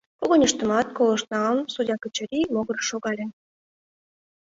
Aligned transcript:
Когыньыштымат 0.19 0.87
колышт 0.97 1.27
налын, 1.35 1.59
судья 1.73 1.95
Качырий 2.03 2.49
могырыш 2.53 2.85
шогале. 2.91 3.25